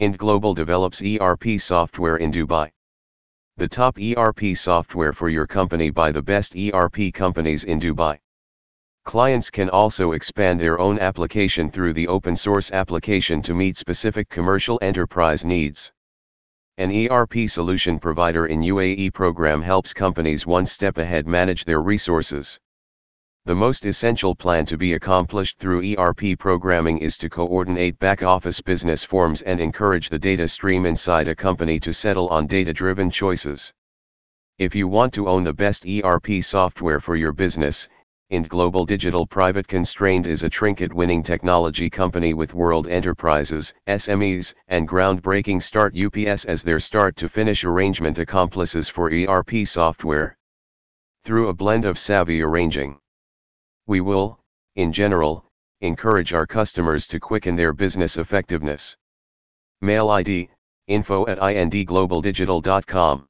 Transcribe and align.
Indglobal 0.00 0.54
develops 0.54 1.02
ERP 1.02 1.60
software 1.60 2.16
in 2.16 2.32
Dubai. 2.32 2.70
The 3.58 3.68
top 3.68 3.98
ERP 3.98 4.56
software 4.56 5.12
for 5.12 5.28
your 5.28 5.46
company 5.46 5.90
by 5.90 6.10
the 6.10 6.22
best 6.22 6.56
ERP 6.56 7.12
companies 7.12 7.64
in 7.64 7.78
Dubai. 7.78 8.18
Clients 9.04 9.50
can 9.50 9.68
also 9.68 10.12
expand 10.12 10.58
their 10.58 10.78
own 10.78 10.98
application 10.98 11.70
through 11.70 11.92
the 11.92 12.08
open 12.08 12.34
source 12.34 12.72
application 12.72 13.42
to 13.42 13.52
meet 13.52 13.76
specific 13.76 14.30
commercial 14.30 14.78
enterprise 14.80 15.44
needs. 15.44 15.92
An 16.78 16.90
ERP 16.90 17.46
solution 17.46 17.98
provider 17.98 18.46
in 18.46 18.62
UAE 18.62 19.12
program 19.12 19.60
helps 19.60 19.92
companies 19.92 20.46
one 20.46 20.64
step 20.64 20.96
ahead 20.96 21.26
manage 21.26 21.66
their 21.66 21.82
resources. 21.82 22.58
The 23.50 23.56
most 23.56 23.84
essential 23.84 24.36
plan 24.36 24.64
to 24.66 24.78
be 24.78 24.92
accomplished 24.92 25.58
through 25.58 25.96
ERP 25.96 26.38
programming 26.38 26.98
is 26.98 27.16
to 27.16 27.28
coordinate 27.28 27.98
back 27.98 28.22
office 28.22 28.60
business 28.60 29.02
forms 29.02 29.42
and 29.42 29.60
encourage 29.60 30.08
the 30.08 30.20
data 30.20 30.46
stream 30.46 30.86
inside 30.86 31.26
a 31.26 31.34
company 31.34 31.80
to 31.80 31.92
settle 31.92 32.28
on 32.28 32.46
data 32.46 32.72
driven 32.72 33.10
choices. 33.10 33.72
If 34.58 34.76
you 34.76 34.86
want 34.86 35.12
to 35.14 35.28
own 35.28 35.42
the 35.42 35.52
best 35.52 35.84
ERP 35.84 36.44
software 36.44 37.00
for 37.00 37.16
your 37.16 37.32
business, 37.32 37.88
Indglobal 38.30 38.86
Digital 38.86 39.26
Private 39.26 39.66
Constrained 39.66 40.28
is 40.28 40.44
a 40.44 40.48
trinket 40.48 40.92
winning 40.92 41.24
technology 41.24 41.90
company 41.90 42.34
with 42.34 42.54
world 42.54 42.86
enterprises, 42.86 43.74
SMEs, 43.88 44.54
and 44.68 44.88
groundbreaking 44.88 45.60
Start 45.60 45.96
UPS 45.98 46.44
as 46.44 46.62
their 46.62 46.78
start 46.78 47.16
to 47.16 47.28
finish 47.28 47.64
arrangement 47.64 48.16
accomplices 48.16 48.88
for 48.88 49.10
ERP 49.10 49.66
software. 49.66 50.36
Through 51.24 51.48
a 51.48 51.52
blend 51.52 51.84
of 51.84 51.98
savvy 51.98 52.42
arranging 52.42 52.99
we 53.90 54.00
will, 54.00 54.38
in 54.76 54.92
general, 54.92 55.44
encourage 55.80 56.32
our 56.32 56.46
customers 56.46 57.08
to 57.08 57.18
quicken 57.18 57.56
their 57.56 57.72
business 57.72 58.16
effectiveness. 58.18 58.96
Mail 59.80 60.10
ID, 60.10 60.48
info 60.86 61.26
at 61.26 61.38
indglobaldigital.com. 61.38 63.26